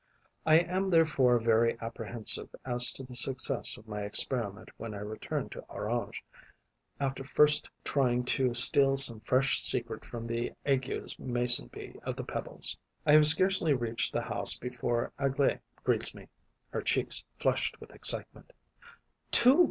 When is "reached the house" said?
13.75-14.57